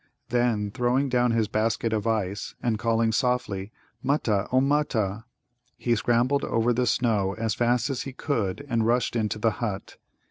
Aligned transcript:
Then, 0.29 0.71
throwing 0.71 1.09
down 1.09 1.29
his 1.29 1.47
basket 1.47 1.93
of 1.93 2.07
ice, 2.07 2.55
and 2.59 2.79
calling 2.79 3.11
softly, 3.11 3.71
"Mutta, 4.01 4.47
O 4.51 4.59
Mutta!" 4.59 5.25
he 5.77 5.93
scrambled 5.95 6.43
over 6.43 6.73
the 6.73 6.87
snow 6.87 7.35
as 7.37 7.53
fast 7.53 7.87
as 7.91 8.01
he 8.01 8.11
could 8.11 8.65
and 8.67 8.87
rushed 8.87 9.15
into 9.15 9.37
the 9.37 9.51
hut. 9.61 9.97